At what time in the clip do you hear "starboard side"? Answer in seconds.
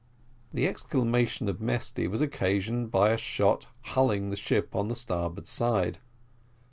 4.95-5.99